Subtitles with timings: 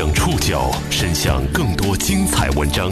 [0.00, 2.90] 将触角伸向更多精彩文章，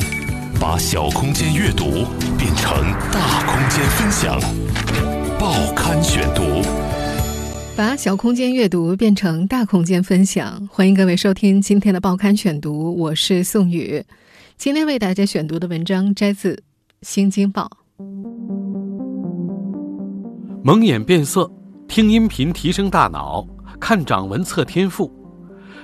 [0.60, 2.04] 把小空间阅读
[2.36, 2.70] 变成
[3.10, 4.38] 大空间分享。
[5.40, 6.42] 报刊选读，
[7.74, 10.68] 把小空间阅读变成大空间分享。
[10.70, 14.04] 欢迎各位收听今天的报刊选读，我是宋宇。
[14.58, 16.52] 今天为大家选读的文章摘自
[17.00, 17.70] 《新京报》。
[20.62, 21.50] 蒙眼变色，
[21.88, 23.46] 听音频提升大脑，
[23.80, 25.10] 看掌纹测天赋。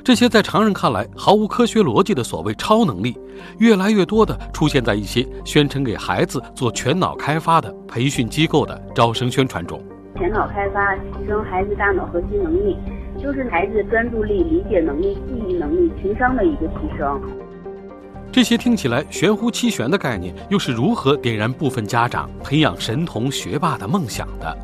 [0.05, 3.17] 这些在常人看来毫无科学逻辑的所谓超能力，
[3.57, 9.83] 越来越多的出现在一些宣称给孩子做全脑开发的培训机构的招生宣传中。
[10.19, 12.77] 全脑开发提升孩子大脑核心能力，
[13.19, 17.19] 就是孩子专注力、理解能力、记忆能力、情商的一个提升。
[18.31, 24.55] 这些听起来玄乎其玄的概念，又是如何点燃部分家长培养神童学霸的梦想的？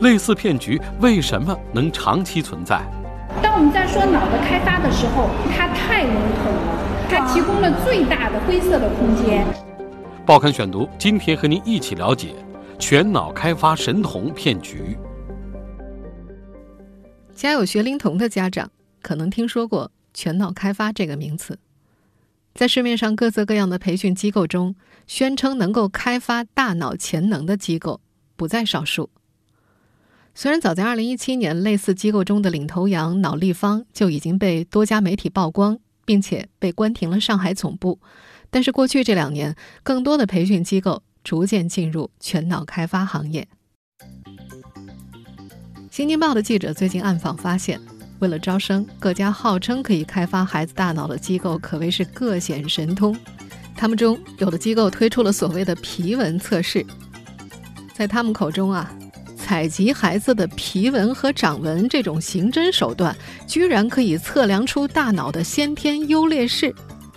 [0.00, 2.82] 类似骗局为什么能长期存在？
[3.42, 9.46] 当我们在说脑的开发的时候，它太笼统了，它提供了最大的灰色的空间。
[10.26, 12.34] 报刊选读，今天和您一起了解
[12.78, 14.96] 全脑开发神童骗局。
[17.34, 21.58] 家有学龄童的家长可能听说过全脑开发这个名词，
[22.54, 24.74] 在市面上各色各样的培训机构中，
[25.06, 28.00] 宣称能够开发大脑潜能的机构
[28.36, 29.10] 不在少数。
[30.40, 37.98] 虽然早在2017年，类似机构中的领头羊脑立方就已经被多家媒体曝光，并且被关停了上海总部，
[38.48, 43.48] 但是过去这两年，更多的培训机构逐渐进入全脑开发行业。
[45.90, 47.80] 新京报的记者最近暗访发现，
[48.20, 53.12] 为了招生，各家号称可以开发孩子大脑的机构可谓是各显神通。
[53.74, 56.86] 他们中有的机构推出了所谓的皮纹测试，
[57.92, 58.94] 在他们口中啊。
[59.48, 66.74] 采集孩子的皮纹和掌纹这种刑侦手段，居然可以测量出大脑的先天优劣势。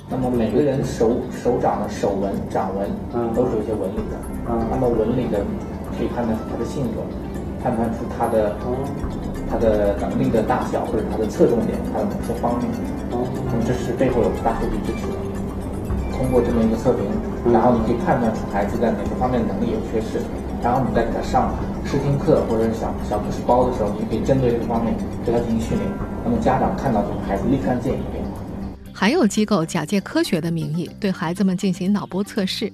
[0.10, 4.16] 那么每个人手手掌的手纹、掌纹，嗯，都是有些纹理的，
[4.50, 5.44] 嗯，那么纹理的
[5.98, 7.04] 可以判断出他的性格，
[7.62, 8.56] 判断出他的
[9.50, 12.72] 他的能力的大小或者他的侧重点，还有某些方面，
[13.12, 15.31] 嗯，那么这是背后有大数据支持的。
[16.22, 17.04] 通过这么一个测评，
[17.52, 20.22] 然后你可以判断出孩子在哪个方面能力有缺失，
[20.62, 21.52] 然后你再给他上。
[21.84, 24.96] 试听课或者是小小故事包的时候，你可以针对这个方面
[25.26, 25.92] 对他进行训练。
[26.24, 28.30] 那么家长看到这个，孩子立竿见影变化。
[28.94, 32.72] 还有机构假借科学的名义对孩子们进行脑波测试，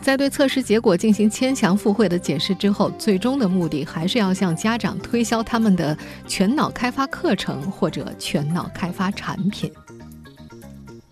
[0.00, 9.70] 在对测试结果进行牵强附会的解释之后，最终的目的还是要向家长推销他们的全脑开发课程或者全脑开发产品。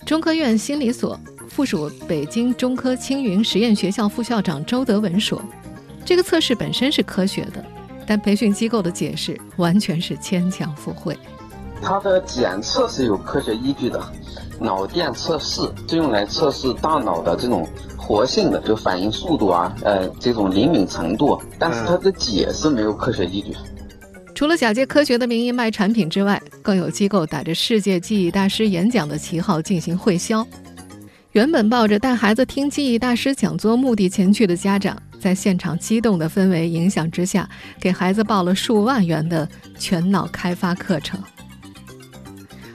[0.05, 5.41] 中科院心理所附属北京中科青云实验学校副校长周德文说。
[6.05, 7.65] 这个测试本身是科学的，
[8.07, 11.17] 但培训机构的解释完全是牵强附会。
[11.81, 13.99] 它的检测是有科学依据的，
[14.61, 17.67] 脑电测试是用来测试大脑的这种
[17.97, 21.41] 活性的，就反应速度啊，呃，这种灵敏程度。
[21.59, 23.57] 但是它的解释没有科学依据。
[24.35, 30.47] 除了假借科学的名义卖产品之外，更有机构打着世界记忆大师演讲的旗号进行会销。
[31.33, 35.01] 原本抱着带孩子听记忆大师讲座目的前去的家长。
[35.21, 37.49] 在现场激动的氛围影响之下，
[37.81, 41.19] 给孩子报了数万元的全脑开发课程。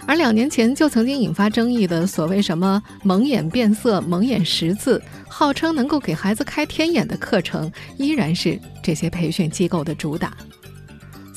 [0.08, 10.36] 而两年前就曾经引发争议的所谓什么蒙眼变色、蒙眼识字，号称能够给孩子开天眼的课程，依然是这些培训机构的主打。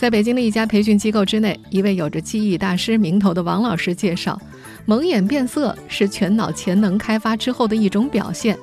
[0.02, 4.36] 在北京的一家培训机构之内，一位有着记忆大师名头的王老师介绍，
[4.84, 8.58] 蒙眼变色是全脑潜能开发之后的一种表现。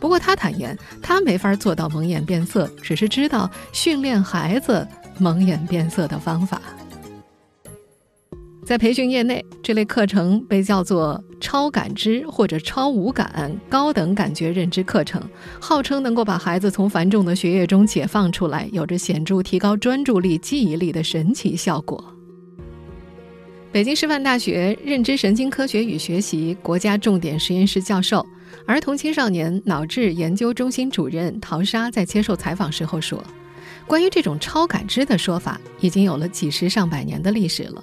[0.00, 4.84] 不过他坦言，他没法做到蒙眼变色，只是知道训练孩子
[5.16, 6.60] 蒙眼变色的方法。
[8.70, 15.20] 在培训业内，这类课程被叫做超感知或者超五感高等感觉认知课程，
[15.60, 22.14] 号称能够把孩子从繁重的学业中解放出来，有着显著提高专注力、记忆力的神奇效果。
[23.72, 28.24] 北京师范大学认知神经科学与学习国家重点实验室教授。
[28.68, 33.20] 儿童青少年脑智研究中心主任陶莎在接受采访时候说
[33.88, 37.82] ：“关于这种超感知的说法，已经有了几十上百年的历史了，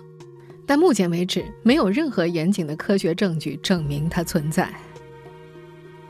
[0.67, 4.71] 但目前为止，没有任何严谨的科学证据证明它存在。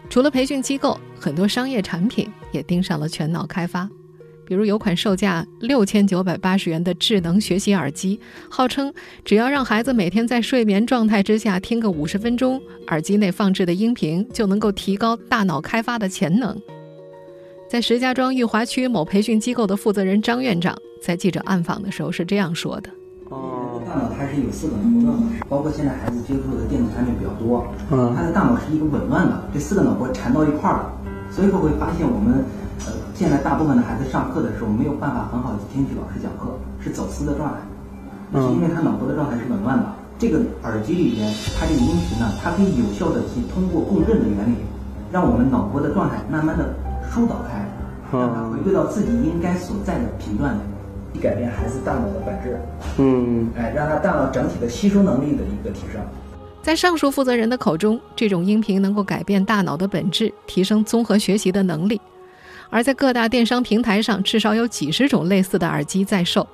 [0.09, 3.89] 除了培训机构，很多商业产品也盯上了全脑开发。”
[4.47, 8.17] 比如有款售价六千九百八十元的智能学习耳机，
[8.49, 8.93] 号称
[9.25, 16.57] 只要让孩子每天在睡眠状态之下听个五十分钟，耳机内放置的音频就能够提高大脑开发的潜能。
[17.69, 22.89] 在石家庄裕华区某培训机构的负责人张院长在记者暗访的时候是这样说的
[24.17, 30.91] ：“它是有四个能波的，包括现在孩子接触的电子产品比较多，嗯，他的大脑是一个紊乱的，这四个脑波缠到一块儿了，
[31.31, 32.43] 所以说会发现我们，
[32.85, 39.85] 呃，现在大部分的孩子上课的时候没有办法很好的听取老师讲课，是走丝的状态，是因为他脑波的状态是紊乱的。
[40.19, 44.57] 这个耳机里边，它这个音频呢，它可以有效的去通过共振的原理，
[45.11, 46.73] 让我们脑波的状态慢慢的
[47.13, 47.63] 疏导开，
[48.11, 50.59] 让它回归到自己应该所在的频段里。
[51.21, 52.59] 改变孩子大脑的本质，
[52.97, 56.01] 嗯，哎，让他大脑整体的吸收能力的一个提升。
[56.61, 61.99] 在上述负责人的口中，这种音频能够改变大脑的本质，提升综合学习的能力。
[62.69, 66.45] 而在各大电商平台上，至少有几十种类似的耳机在售，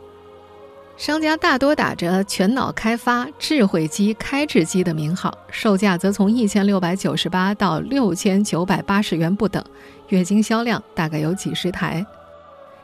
[0.96, 9.64] 商家大多打着“全脑开发”“智慧机”“开智机”的名号，售价则从一千六百九十八到六千九百八十元不等，
[10.10, 12.06] 月经销量大概有几十台。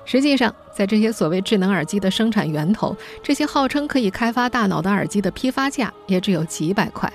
[0.10, 7.14] 实际上，在这些所谓智能耳机的生产源头，这些号称可以开发大脑的耳机的批发价也只有几百块。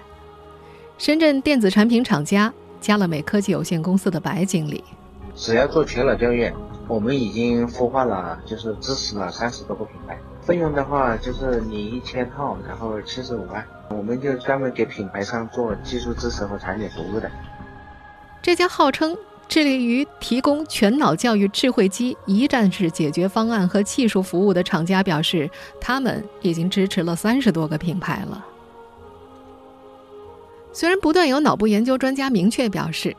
[0.96, 4.84] 深圳电子产品厂家佳乐美科技有限公司的白经理：
[5.34, 6.48] 只要做全脑教育，
[6.86, 10.16] 我们已经孵化了，就是支持了三十多个品牌。
[10.42, 17.28] 费用的话，就是你一千套，然后七十五万，我们就专门给品牌商做技术支持和产品服务的。
[18.40, 19.18] 这家号称。
[19.54, 25.48] 致力于提供全脑教育智慧机一站式解决方案和技术服务的厂家表示，
[25.80, 28.44] 他们已经支持了三十多个品牌了。
[30.72, 33.16] 虽然不断有脑部研究专家明确表示，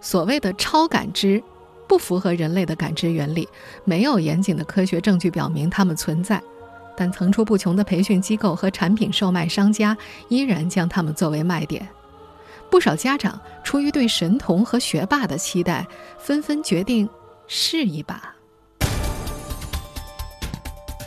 [0.00, 1.42] 所谓的超感知
[1.88, 3.48] 不符合人类的感知原理，
[3.82, 6.40] 没有严谨的科学证据表明它们存在，
[6.96, 9.98] 但层出不穷的培训机构和产品售卖商家
[10.28, 11.84] 依然将它们作为卖点。
[12.70, 15.86] 不少家长出于对神童和学霸的期待，
[16.18, 17.08] 纷纷决定
[17.46, 18.34] 试一把。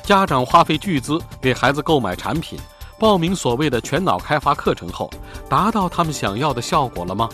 [0.04, 2.58] 家长花费巨资给孩子购买产品，
[2.98, 5.10] 报名所谓的全脑开发课程后，
[5.50, 7.28] 达到他们想要的效果了吗？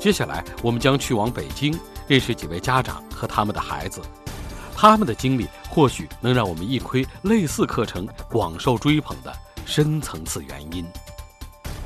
[0.00, 4.00] 接下来，我们将去往北京，认识几位家长和他们的孩子，
[4.74, 9.30] 他们的经历或许能让我们一窥类似课程广受追捧的
[9.66, 10.86] 深层次原因。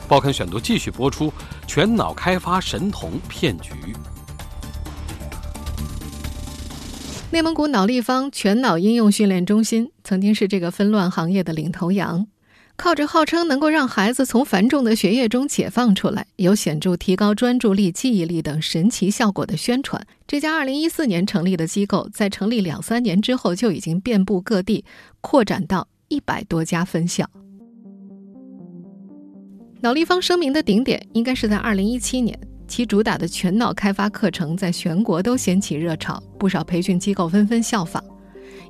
[0.09, 1.31] 报刊选读继续播出：
[1.67, 3.73] 全脑开发神童骗局。
[7.31, 12.27] 内蒙古脑立方全脑应用训练中心曾经是这个纷乱行业的领头羊，
[12.75, 24.87] 靠着号称能够让孩子从繁重的学业中解放出来，有显著提高专注力、记忆力等神奇效果的宣传，这家2014年成立的机构，在成立两三年之后就已经遍布各地，
[25.21, 27.29] 扩展到一百多家分校。
[29.81, 32.37] 脑立方声明的顶点应该是在二零一七年，
[32.67, 38.03] 其主打的全脑开发课程在全国都掀起热潮，不少培训机构纷纷效仿。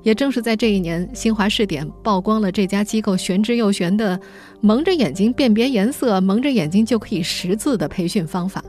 [0.02, 4.20] 也正是在这一年，新华试点曝光了这家机构玄之又玄的
[4.60, 8.62] 蒙着眼睛辨别颜色、蒙着眼睛就可以识字的培训方法。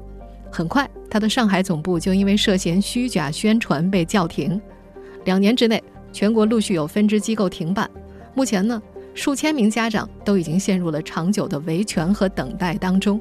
[0.49, 4.59] 很快，他的上海总部就因为涉嫌虚假宣传被叫停。
[5.25, 5.83] 两年之内，
[6.13, 7.89] 全国陆续有分支机构停办。
[8.33, 8.81] 目前呢？
[9.13, 13.19] 数千名家长都已经陷入了长久的维权和等待当中，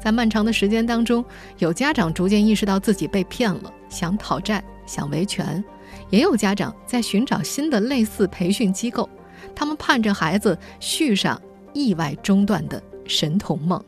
[0.00, 1.24] 在漫长的时间当中，
[1.58, 5.62] 有家长逐渐意识到自己被骗了，想讨债、想维权；
[6.10, 9.08] 也有家长在寻找新的类似培训机构，
[9.54, 11.40] 他们盼着孩子续上
[11.72, 13.82] 意外中断的神童梦。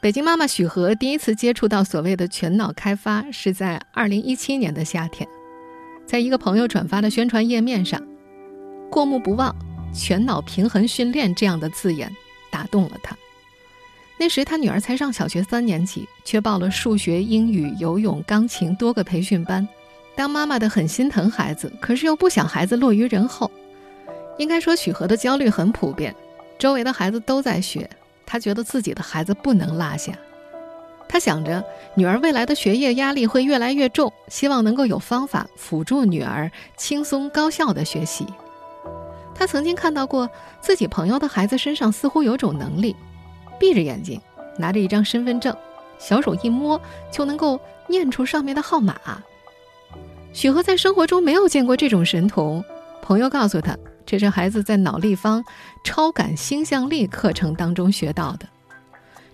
[0.00, 5.26] 北京妈妈许和第一次接触到所谓的全脑开发，是在二零一七年的夏天。
[6.06, 8.00] 在一个朋友转发的宣传页面上
[8.90, 9.54] ，“过目不忘
[9.94, 12.14] ”“全脑平衡训练”这样的字眼
[12.50, 13.16] 打动了他。
[14.16, 19.66] 那时他女儿才上小学三年级，却报了数学、英语、游泳、钢琴多个培训班。
[20.14, 23.50] 当妈妈的很心疼孩子，可是又不想孩子落于人后。
[24.38, 26.14] 应该说，许和的焦虑很普遍，
[26.58, 27.90] 周围的孩子都在学，
[28.24, 30.12] 他觉得自己的孩子不能落下。
[31.08, 38.26] 他想着女儿未来的学业压力会越来越重，希望能够有方法辅助女儿轻松高效的学习。
[39.34, 40.28] 他曾经看到过
[40.60, 42.96] 自己朋友的孩子身上似乎有种能力，
[43.58, 44.20] 闭着眼睛
[44.58, 45.56] 拿着一张身份证，
[45.98, 46.80] 小手一摸
[47.12, 48.96] 就能够念出上面的号码。
[50.32, 52.64] 许和在生活中没有见过这种神童，
[53.02, 55.44] 朋友告诉他，这是孩子在脑立方
[55.84, 58.48] 超感星象力课程当中学到的。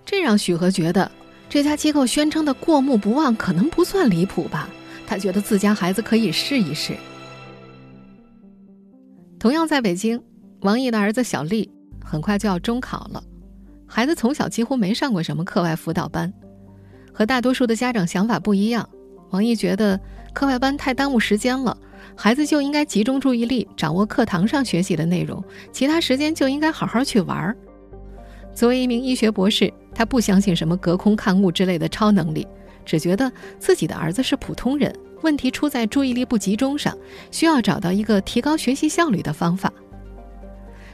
[0.05, 1.11] 这让许和觉得。
[1.51, 4.69] 这家机构宣称的过目不忘可能不算离谱吧？
[5.05, 6.95] 他觉得自家孩子可以试一试。
[9.41, 10.23] 同样在北京，
[10.61, 11.69] 王毅的儿子小丽
[12.05, 13.21] 很快就要中考了，
[13.85, 16.33] 孩子从小几乎没上过什么课外辅导班，
[17.13, 18.89] 和大多数的家长想法不一样。
[19.31, 19.99] 王毅觉得
[20.33, 21.77] 课外班太耽误时间了，
[22.15, 25.43] 孩子就应该集中注意力，掌握课堂上学习的内容，
[25.73, 27.57] 其他时间就应该好好去玩儿。
[28.55, 32.47] 作为一名医学博士，他不相信什么隔空看物之类的超能力，
[32.85, 36.97] 只觉得自己的儿子是普通人，问题出在注意力不集中上，
[37.31, 39.73] 需要找到一个提高学习效率的方法。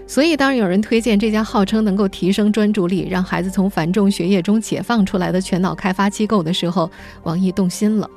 [0.06, 6.88] 所以，当有人推荐这家号称能够提升专注力、让孩子从繁重学业中解放出来的全脑开发机构的时候，
[7.24, 8.08] 王毅动心了。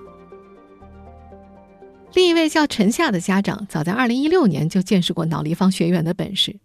[2.14, 6.56] 另一位叫陈夏的家长，早在2016年就见识过脑立方学员的本事。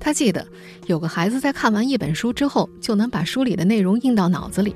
[0.00, 0.44] 他记得
[0.86, 4.74] 有个孩子在看完一本书之后，就能把书里的内容印到脑子里。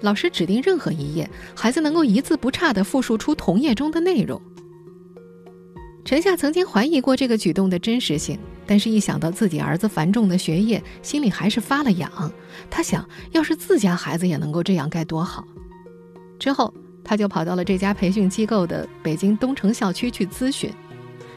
[0.00, 4.40] 老师指定任何一页，孩子能够一字不差地复述出同页中的内容。
[6.04, 8.38] 陈夏曾经怀疑过这个举动的真实性。
[8.66, 12.10] 但是，一想到自己儿子繁重的学业，心里还是发了痒。
[12.70, 15.44] 他想，要是自家孩子也能够这样，该多好。
[16.38, 16.72] 之后，
[17.04, 20.70] 他就跑到了这家培训机构的北京东城校区去咨询。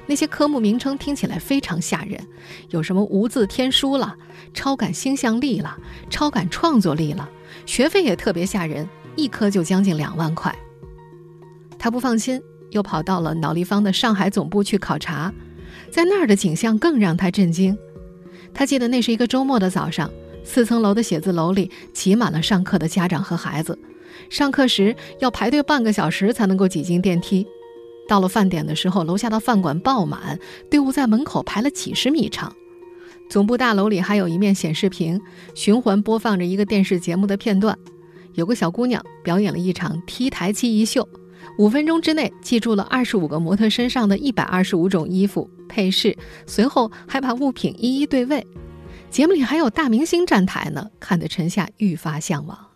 [0.07, 2.19] 那些科目名称听起来非常吓人，
[2.69, 4.15] 有什么无字天书了、
[4.53, 5.77] 超感星象力了、
[6.09, 7.29] 超感创作力了，
[7.65, 10.55] 学费也特别吓人，一科就将近两万块。
[11.77, 15.31] 他不放心，又跑到了脑立方的上海总部去考察。
[15.91, 17.77] 在那儿的景象更让他震惊。
[18.53, 20.09] 他记得那是一个周末的早上，
[20.43, 23.77] 四层楼的写字楼里挤满了上课的家长和孩子。
[24.29, 27.45] 上课时要排队半个小时才能够挤进电梯。
[28.07, 32.53] 到了饭点的时候，楼下的饭馆爆满，队伍在门口排了几十米长。
[33.29, 35.19] 总部大楼里还有一面显示屏，
[35.53, 37.77] 循环播放着一个电视节目的片段。
[38.33, 41.07] 有个小姑娘表演了一场 T 台记忆秀。
[41.57, 48.45] 五分钟之内记住了二十五个模特身上的一百二十五种衣服配饰，随后还把物品一一对位。
[49.09, 52.66] 节目里还有大明星站台呢，看得陈夏愈发向往。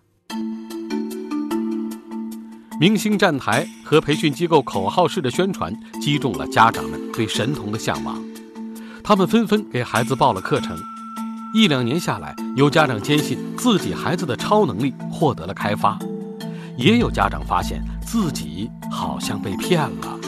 [2.81, 5.71] 明星站台和培训机构口号式的宣传
[6.01, 8.19] 击中了家长们对神童的向往，
[9.03, 10.75] 他们纷纷给孩子报了课程。
[11.53, 15.99] 一两年下来，有家长坚信自己孩子的超能力获得了开发。
[16.75, 20.19] 也有家长发现自己好像被骗了。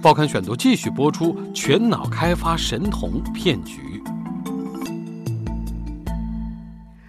[0.00, 4.02] 报刊选读继续播出全脑开发神童骗局。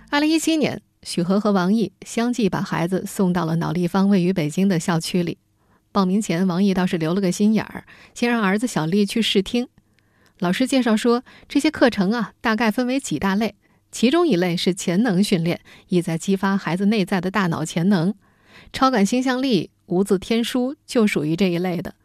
[0.10, 5.38] 二零一七年，许和和王毅相继把孩子送到了脑立方位于北京的校区里。
[5.92, 9.68] 报名前，王毅倒是留了个心眼儿，先让儿子小丽去试听。
[10.40, 13.56] 老师介绍说，这些课程啊，大概分为几大类，
[13.92, 18.14] 其中一类是潜能训练，意在激发孩子内在的大脑潜能。
[18.72, 21.96] 超感星象力、无字天书就属于这一类的，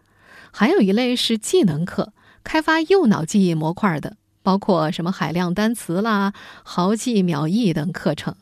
[0.51, 2.13] 还有一类是技能课，
[2.43, 6.33] 开发右脑记忆模块的，包括什么海量单词啦、
[6.65, 8.35] 毫记秒忆等课程。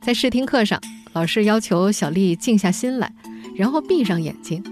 [0.00, 0.80] 在试听课上，
[1.12, 3.12] 老师要求小丽静下心来，
[3.56, 4.62] 然后闭上眼睛。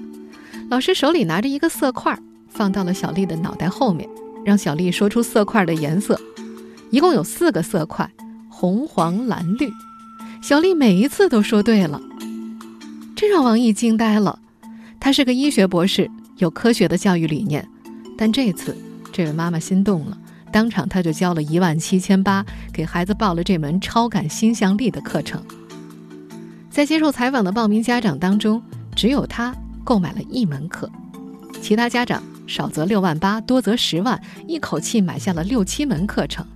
[0.69, 2.19] 老师手里拿着一个色块，
[2.49, 4.09] 放到了小丽的脑袋后面，
[4.45, 6.21] 让小丽说出色块的颜色。
[6.91, 8.11] 一共有四个色块：
[8.51, 9.71] 红、黄、蓝、绿。
[10.43, 12.01] 小丽每一次都说对了，
[13.17, 14.39] 这让王毅惊呆了。
[15.01, 17.67] 他是个医学博士，有科学的教育理念，
[18.19, 18.77] 但这次
[19.13, 20.19] 这位妈妈心动了，
[20.53, 25.43] 当场他就交了一万七千八，给孩子报了这门超感心象力的课程。
[26.71, 28.63] 在接受采访的报名家长当中，
[28.95, 30.91] 只有他购买了一门课，
[31.61, 36.47] 其他家长少则六万八，多则十万，一口气买下了六七门课程。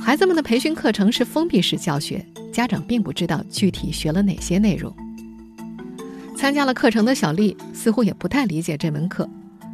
[0.00, 4.94] 孩子们的培训课程是封闭式教学，家长并不知道具体学了哪些内容。
[6.34, 9.28] 参加了课程的小丽似乎也不太理解这门课。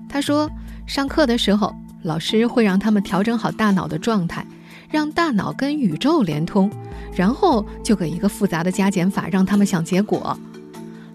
[0.09, 0.50] 她说
[0.87, 4.46] ：“上课的时候，老师会让他们调整好大脑的状态，
[4.88, 6.70] 让大脑跟宇宙连通，
[7.12, 10.38] 然后就给一个复杂的加减法让他们想结果。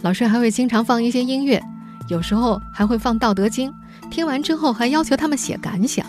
[0.02, 1.64] 老师还会经常放一些音乐，
[2.10, 3.72] 有时候还会放《道德经》，
[4.10, 6.06] 听完之后还要求他们写感想。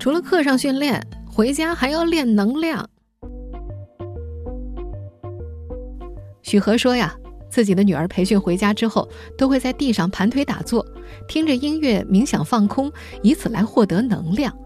[0.00, 1.00] 除了课上训练。”
[1.36, 2.88] 回家还要练能量。
[6.40, 7.14] 许和说呀，
[7.48, 10.86] 自己的女儿培训回家之后，都会在地上盘腿打坐，
[11.28, 14.56] 听着音乐冥想放空，以此来获得能量。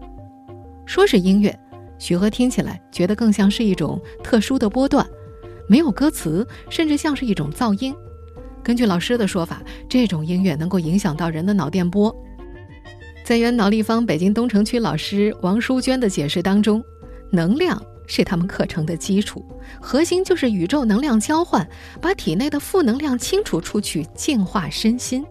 [0.85, 1.57] 说是音乐，
[1.97, 5.07] 许和听起来觉得更像是一种特殊的波段，
[5.69, 7.95] 没有歌词，甚至像是一种噪音。
[8.63, 12.13] 根据老师的说法，这种音乐能够影响到人的脑电波。
[13.23, 16.83] 在原脑立方北京东城区老师王淑娟的解释当中，
[17.31, 17.81] 能量
[18.13, 19.41] 是他们课程的基础，
[19.79, 21.65] 核心就是宇宙能量交换，
[22.01, 25.25] 把体内的负能量清除出去，净化身心。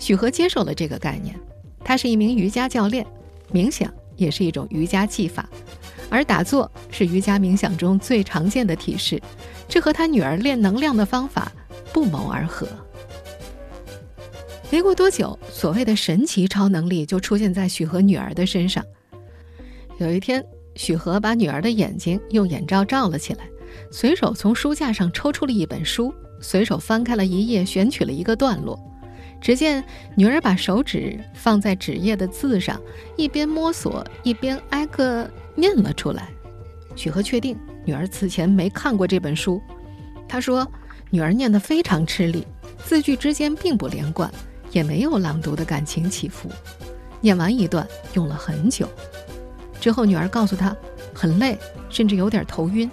[0.00, 1.38] 许和接受了这个概念，
[1.84, 3.06] 他是一名瑜伽教练，
[3.52, 5.48] 冥想也是一种瑜伽技法，
[6.10, 9.22] 而打坐是瑜伽冥想中最常见的体式，
[9.68, 11.52] 这和他女儿练能量的方法
[11.92, 12.66] 不谋而合。
[14.68, 18.84] 没过多久，所谓的神奇超能力就出现在许和女儿的身上。
[19.98, 20.44] 有一天，
[20.78, 23.40] 许和把女儿的眼睛用眼罩罩了起来，
[23.90, 28.78] 随手从书架上抽出了一本书，随手翻开了一页，选取了一个段落。
[29.40, 32.80] 只见女儿把手指放在纸页的字上，
[33.16, 36.28] 一边摸索一边挨个念了出来。
[36.94, 39.60] 许和确定女儿此前没看过这本书，
[40.28, 40.66] 他说
[41.10, 42.46] ：“女儿念得非常吃力，
[42.84, 44.32] 字句之间并不连贯。”
[44.70, 46.48] 也没有朗读的感情起伏，
[47.22, 48.86] 念完一段用了很久。
[49.80, 50.76] 之后，女儿告诉他
[51.14, 51.58] 很累，
[51.88, 52.90] 甚至有点头晕。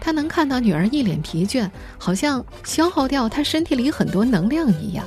[0.00, 5.04] 他能看到女儿一脸疲倦，好像消耗掉她身体里很多能量一样。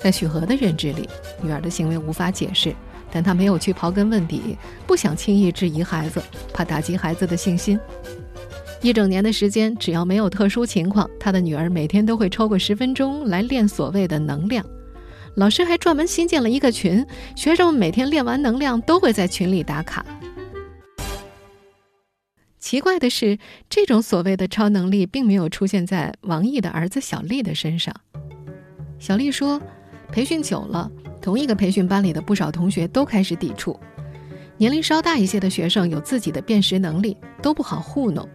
[0.00, 1.08] 在许和的认知里，
[1.42, 2.74] 女儿的行为无法解释，
[3.10, 4.56] 但他没有去刨根问底，
[4.86, 7.78] 不想轻易质疑孩子，怕打击孩子的信心。
[8.80, 14.64] 一整年的时间，只要没有特殊情况，他的女儿每天都会抽个十分钟来练所谓的能量。
[15.34, 20.04] 老师还专门新建了一个群，学生们每天练完能量都会在群里打卡。
[22.58, 27.94] 奇怪的是，这种所谓的超能力并没有出现在王毅的儿子小丽的身上。
[28.98, 29.60] 小丽说，
[30.12, 33.78] 培训久了，同一个培训班里的不少同学都开始抵触。
[34.58, 38.28] 年龄稍大一些的学生有自己的辨识能力，都不好糊弄。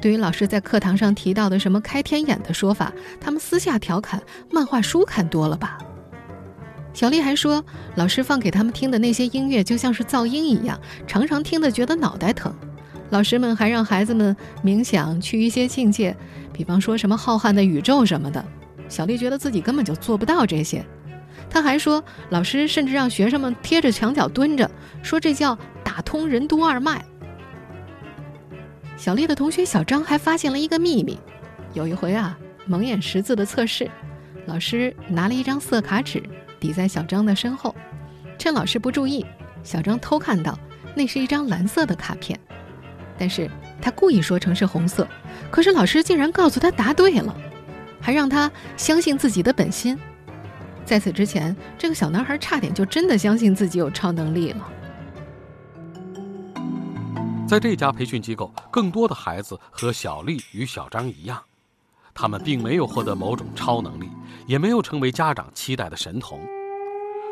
[0.00, 4.22] 对于老师在课堂上提到的什么开天眼的说法，他们私下调侃
[4.52, 5.78] ：“漫画书看多了吧？”
[6.94, 7.62] 小丽还说，
[7.96, 12.54] 老师放给他们听的那些音乐就像是噪音一样，常常听得觉得脑袋疼。
[13.10, 14.34] 老师们还让孩子们
[14.64, 16.16] 冥想去一些境界，
[16.52, 18.42] 比方说什么浩瀚的宇宙什么的。
[18.88, 20.84] 小丽觉得自己根本就做不到这些。
[21.50, 24.70] 她还说，老师甚至让学生们贴着墙角蹲着，
[25.02, 27.04] 说这叫打通任督二脉。
[28.96, 31.18] 小丽的同学小张还发现了一个秘密：
[31.72, 33.90] 有一回啊，蒙眼识字的测试，
[34.46, 36.22] 老师拿了一张色卡纸
[36.64, 37.76] 抵在小张的身后，
[38.38, 39.26] 趁老师不注意，
[39.62, 40.58] 小张偷看到
[40.94, 42.40] 那是一张蓝色的卡片，
[43.18, 43.50] 但是
[43.82, 45.06] 他故意说成是红色，
[45.50, 47.36] 可是老师竟然告诉他答对了，
[48.00, 49.98] 还让他相信自己的本心。
[50.86, 54.72] 在此之前，这个小男孩差点就真的相信自己有超能力了。
[57.46, 61.42] 在这家培训机构，更多的孩子和小丽与小张一样，
[62.14, 64.08] 他们并没有获得某种超能力，
[64.46, 66.40] 也没有成为家长期待的神童。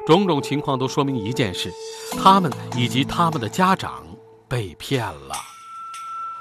[0.07, 1.73] 种种情况都说明一件事：
[2.19, 4.05] 他们以及他们的家长
[4.49, 5.35] 被骗了。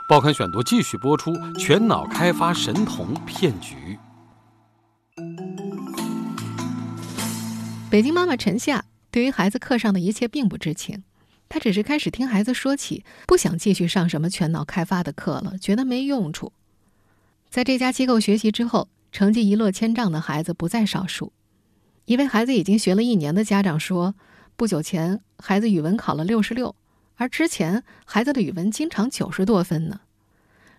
[0.09, 3.99] 报刊选读继续播出：全脑开发神童骗局。
[7.89, 11.03] 北京妈妈陈夏对于孩子课上的一切并不知情。
[11.47, 16.51] 她只是开始听孩子说起，不想继续上什么全脑开发的课了，觉得没用处。
[17.49, 21.33] 在这家机构学习之后，成绩一落千丈的孩子不在少数。
[22.05, 24.15] 一位孩子已经学了一年的家长说，
[24.55, 26.75] 不久前孩子语文考了六十六，
[27.15, 30.01] 而之前孩子的语文经常九十多分呢。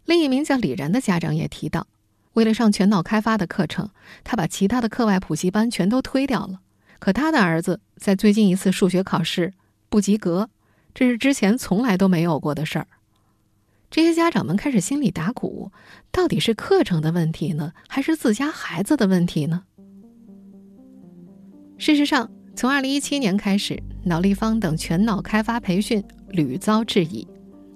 [0.04, 1.86] 另一名叫李然的家长也提到，
[2.32, 3.90] 为了上全脑开发的课程，
[4.24, 6.60] 他把其他的课外补习班全都推掉了。
[6.98, 9.54] 可他的儿子在最近一次数学考试
[9.88, 10.50] 不及格。
[10.94, 12.86] 这是之前从来都没有过的事儿。
[13.90, 15.72] 这些家长们开始心里打鼓：
[16.10, 19.64] 到底是课程的问题呢，还是自家孩子的问题呢？
[21.84, 27.26] 事实上，从2017年开始，脑立方等全脑开发培训屡遭质疑。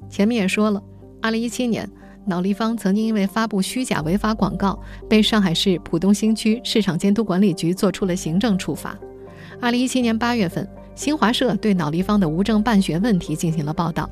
[0.08, 0.80] 前面也说了
[1.22, 1.90] ，2017年，
[2.24, 8.96] 脑立方曾经因为发布虚假违法广告，被上海市浦东新区市场监督管理局作出了行政处罚。
[9.60, 10.68] 2017年8月份。
[10.94, 14.08] 新华社对脑立方的无证办学问题进行了报道。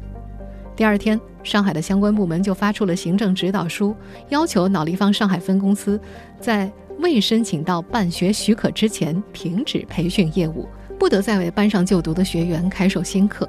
[0.74, 3.94] 第二天，上海的相关部门就发出了行政指导书，
[4.30, 6.00] 要求脑立方上海分公司
[6.40, 13.48] 在未申请到办学许可之前停止培训业务，不得再为班上就读的学员开授新课。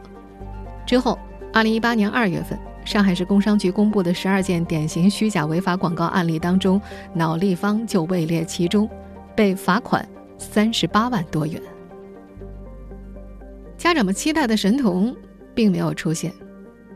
[0.86, 1.18] 之后，
[1.54, 6.82] 二零一八年二月份，上海市工商局公布的十二件典型虚假违法广告案例当中，
[7.14, 8.90] 脑立方就位列其中，
[9.36, 11.62] 被罚款三十八万多元。
[13.78, 15.16] 家长们期待的神童
[15.54, 16.34] 并没有出现。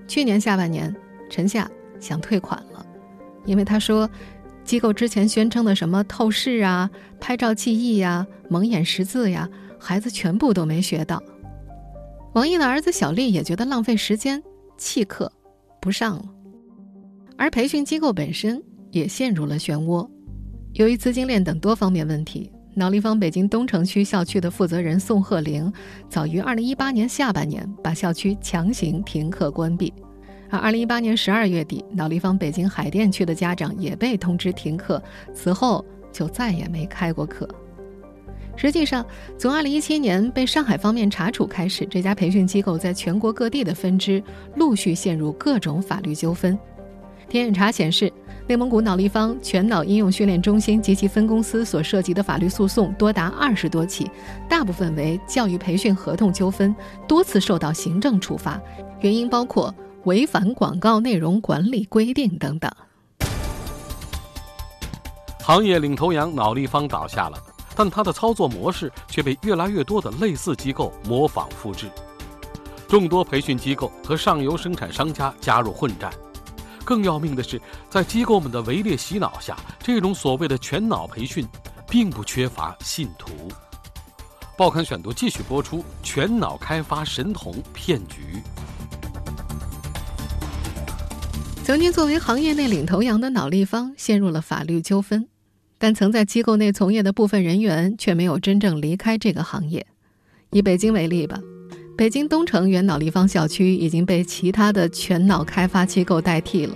[0.07, 0.95] 去年下半年，
[1.29, 2.85] 陈夏想退款了，
[3.45, 4.09] 因为他说，
[4.69, 11.23] 机构之前宣称的什么透视啊、拍照记忆呀、蒙眼识字呀，孩子全部都没学到。
[12.33, 14.43] 王毅的儿子小丽也觉得浪费时间，
[14.77, 15.33] 弃课
[15.81, 16.25] 不上了。
[17.35, 20.07] 而培训机构本身也陷入了漩涡，
[20.73, 22.51] 由于资金链等多方面问题。
[22.75, 25.73] 脑立方北京东城区校区的负责人宋鹤龄，
[26.07, 29.91] 早于二零一八年下半年把校区强行停课关闭。
[30.49, 35.01] 而二零一八年十二月底，脑立方北京海淀区的家长也被通知停课，
[35.33, 37.47] 此后就再也没开过课。
[38.55, 39.05] 实际上，
[39.37, 44.21] 从二零一七年被上海方面查处开始，这家培训机构在全国各地的分支
[44.55, 46.57] 陆续陷入各种法律纠纷。
[47.29, 48.11] 天眼查显示，
[48.47, 54.09] 内蒙古脑立方全脑应用训练中心及其分公司所涉及的法律诉讼多达二十多起，
[54.49, 56.75] 大部分为教育培训合同纠纷，
[57.07, 58.59] 多次受到行政处罚，
[58.99, 59.73] 原因包括
[60.05, 62.71] 违反广告内容管理规定等等。
[65.41, 67.37] 行业领头羊脑立方倒下了。
[67.75, 71.89] 但它的操作模式却被越来越多的类似机构模仿复制，
[72.89, 76.11] 众多培训机构和上游生产商家加入混战。
[76.83, 81.47] 更要命的是，在机构们的围猎洗脑下，这种所谓的全脑培训，
[81.89, 83.31] 并不缺乏信徒。
[84.57, 88.43] 报刊选读继续播出：全脑开发神童骗局。
[91.69, 95.27] 曾经作为行业内领头羊的脑立方陷入了法律纠纷。
[95.77, 99.85] 但曾在机构内从业的部分人员却没有真正离开这个行业。
[100.49, 101.39] 以北京为例吧，
[101.95, 106.75] 北京东城原脑立方校区已经被其他的全脑开发机构代替了。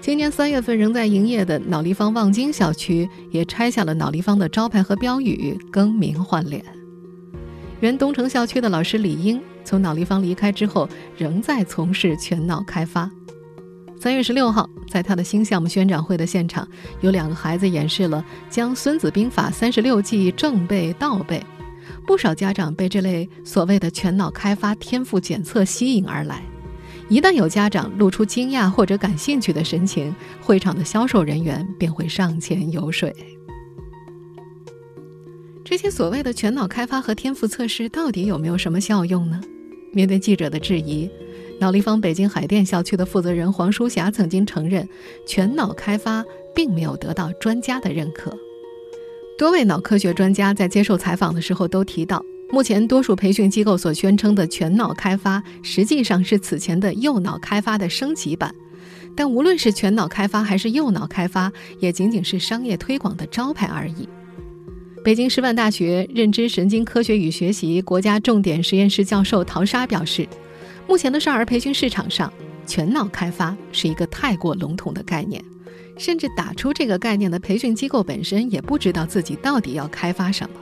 [0.00, 6.64] 今年三月份仍在营业的脑立方望京校区也拆下了脑立方的招牌和标语，更名换脸。
[7.80, 13.10] 原东城校区的老师李英从脑立方离开之后，仍在从事全脑开发。
[14.04, 16.68] 三月十六号，在他的新项目宣讲会的现场，
[17.00, 21.42] 有两个孩子演示了将《孙子兵法》三十六计正背倒背。
[22.06, 26.42] 不少家长被这类所谓的全脑开发天赋检测吸引而来。
[27.08, 33.10] 一旦有家长露出惊讶或者感兴趣的神情，会场的销售人员便会上前游说。
[35.64, 39.40] 这些所谓的全脑开发和天赋测试到底有没有什么效用呢？
[39.94, 41.08] 面对记者的质疑。
[41.60, 44.86] 脑立方北京海淀校区的负责人黄淑霞曾经承认，
[45.26, 48.36] 全脑开发并没有得到专家的认可。
[49.38, 58.54] 多位脑科学专家在接受采访的时候都提到，目前多数培训机构所宣称的全脑开发，实际上是此前的右脑开发的升级版。
[59.16, 64.08] 但无论是全脑开发还是右脑开发，也仅仅是商业推广的招牌而已。
[65.04, 70.28] 北京师范大学认知神经科学与学习国家重点实验室教授陶沙表示。
[70.86, 72.32] 目前的少儿培训市场上，
[72.66, 75.42] 全脑开发是一个太过笼统的概念，
[75.98, 80.56] 甚至打出这个概念的培训机构本身也不知道自己到底要开发什么。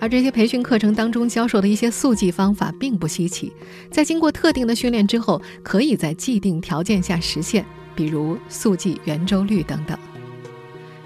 [0.00, 3.52] 而这些培训课程当中教授的一些速记方法并不稀奇，
[3.90, 7.66] 在经过特定的训练之后，可以在既定条件下实现，
[7.96, 9.98] 比如速记圆周率等等。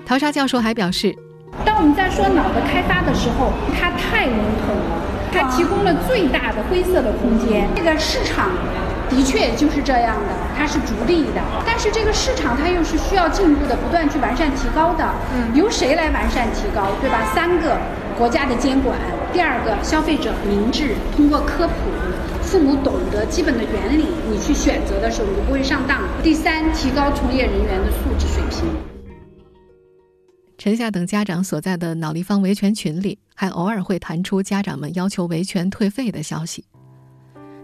[0.05, 1.17] 陶沙教授还表示，
[1.65, 5.22] 当我们在说脑的开发的时候，它太笼统了。
[5.33, 7.67] 它提供了最大的灰色的空间。
[7.75, 8.51] 这个市场
[9.09, 11.41] 的确就是这样的，它是逐利的。
[11.67, 15.05] 但是这个市场它又是需要进步的，不断去完善提高的。
[15.35, 17.19] 嗯，由谁来完善提高，对吧？
[17.35, 17.77] 三个，
[18.19, 18.95] 国家的监管；
[19.33, 21.73] 第二个，消费者明智，通过科普，
[22.43, 25.99] 父母懂得基本的原理，你去选择的时候你就不会上当。
[26.23, 28.69] 第三，提高从业人员的素质水平。
[30.63, 36.65] 陈夏等家长所在的脑立方维权群里，还偶尔会弹出家长们要求维权退费的消息。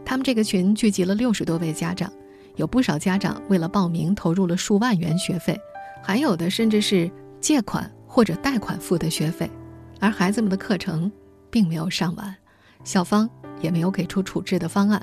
[0.05, 2.13] 他们这个群聚集了六十多位家长，
[2.57, 5.57] 有不少家长为了报名投入了数万元学费，
[6.03, 7.09] 还有的甚至是
[7.41, 9.49] 借款或者贷款付的学费，
[10.01, 11.09] 而孩子们的课程
[11.53, 12.35] 并没有上完，
[12.83, 13.31] 校方
[13.61, 15.01] 也没有给出处置的方案。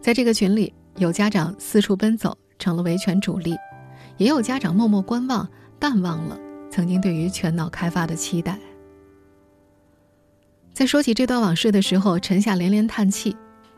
[0.00, 3.54] 在这个群里，有家长四处奔走，成了维权主力；
[4.16, 5.46] 也有家长默默观望，
[5.78, 6.38] 淡忘了。
[6.74, 8.58] 曾经对于全脑开发的期待，
[10.72, 13.36] 在说起这段往事的时候，陈夏连连叹气。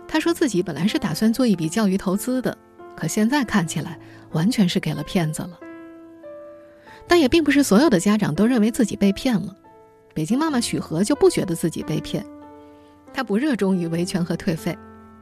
[0.09, 2.57] 他说自己本来是打算做一笔教育投资的，
[2.97, 3.99] 可现在看起来
[4.31, 5.61] 完全是给了骗子了。
[7.07, 9.55] 但也并不是所有的家长都认为自己被骗了。
[10.15, 12.25] 北京妈妈许和就不觉得自己被骗，
[13.13, 14.75] 她不热衷于维权和退费，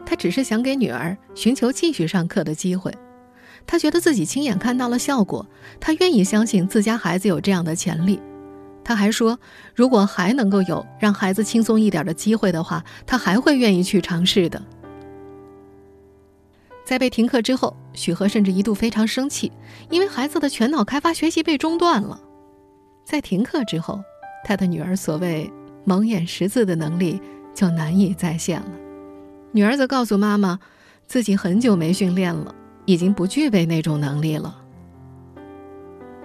[0.07, 2.95] 她只是想给女儿寻求继续上课的机会。
[3.67, 5.47] 他觉得自己亲眼看到了效果，
[5.81, 8.21] 他愿意相信自家孩子有这样的潜力。
[8.85, 9.39] 他还说，
[9.75, 14.63] 如果还能够有让孩子轻松一点的机会的话，他还会愿意去尝试的。
[16.85, 19.51] 在被停课之后，许和甚至一度非常生气，
[19.89, 22.21] 因为孩子的全脑开发学习被中断了。
[23.07, 24.03] 在停课之后，
[24.45, 25.51] 他的女儿所谓
[25.85, 27.19] 蒙眼识字的能力
[27.55, 28.69] 就难以再现了。
[29.53, 30.59] 女儿则告诉妈妈，
[31.07, 32.55] 自己很久没训练了。
[32.85, 34.57] 已经不具备那种能力了。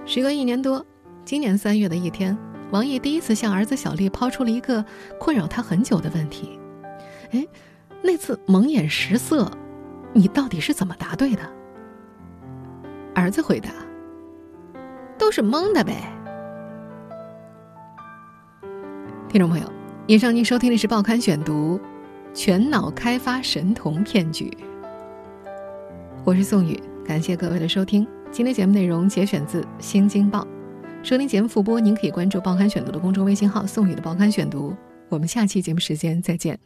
[0.06, 0.86] 时隔一年多，
[1.24, 2.38] 今年三月的一天，
[2.72, 4.84] 王毅第一次向儿子小丽抛出了一个
[5.19, 6.58] 困扰他很久的问题
[7.32, 7.45] ：“哎，
[8.02, 9.52] 那次蒙眼识色，
[10.13, 11.41] 你到底是怎么答对的？”
[13.13, 13.69] 儿子回答
[15.17, 15.95] ：“都是蒙的呗。”
[19.30, 19.72] 听众朋友，
[20.08, 21.78] 以上您收听的是《报刊选读》，
[22.34, 24.52] 全脑开发神童骗局。
[26.25, 28.05] 我是宋宇，感谢各位的收听。
[28.29, 30.41] 今天节目内容节选自《新京报》，
[31.01, 34.75] 收听节目复播，您可以关注《报刊选读》的公众微信号“宋宇的报刊选读”。
[35.10, 36.60] 我们下期节目时间再见。